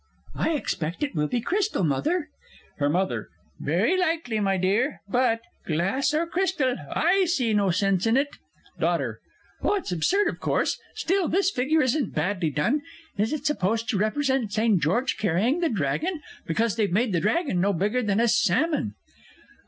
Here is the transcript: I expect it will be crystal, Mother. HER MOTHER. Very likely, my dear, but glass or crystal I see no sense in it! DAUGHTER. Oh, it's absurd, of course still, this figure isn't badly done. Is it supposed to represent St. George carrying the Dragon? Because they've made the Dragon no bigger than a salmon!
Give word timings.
I 0.33 0.53
expect 0.55 1.03
it 1.03 1.13
will 1.13 1.27
be 1.27 1.41
crystal, 1.41 1.83
Mother. 1.83 2.29
HER 2.79 2.89
MOTHER. 2.89 3.29
Very 3.59 3.95
likely, 3.99 4.39
my 4.39 4.57
dear, 4.57 4.99
but 5.07 5.41
glass 5.67 6.11
or 6.11 6.25
crystal 6.25 6.75
I 6.91 7.25
see 7.25 7.53
no 7.53 7.69
sense 7.69 8.07
in 8.07 8.17
it! 8.17 8.29
DAUGHTER. 8.79 9.19
Oh, 9.61 9.75
it's 9.75 9.91
absurd, 9.91 10.27
of 10.27 10.39
course 10.39 10.79
still, 10.95 11.27
this 11.27 11.51
figure 11.51 11.83
isn't 11.83 12.15
badly 12.15 12.49
done. 12.49 12.81
Is 13.19 13.31
it 13.31 13.45
supposed 13.45 13.89
to 13.89 13.97
represent 13.99 14.51
St. 14.51 14.81
George 14.81 15.17
carrying 15.19 15.59
the 15.59 15.69
Dragon? 15.69 16.19
Because 16.47 16.77
they've 16.77 16.91
made 16.91 17.13
the 17.13 17.21
Dragon 17.21 17.61
no 17.61 17.71
bigger 17.71 18.01
than 18.01 18.19
a 18.19 18.27
salmon! 18.27 18.95